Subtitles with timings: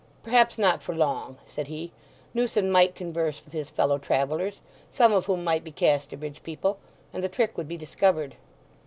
[0.23, 1.91] "Perhaps not for long," said he.
[2.33, 6.79] Newson might converse with his fellow travellers, some of whom might be Casterbridge people;
[7.13, 8.33] and the trick would be discovered.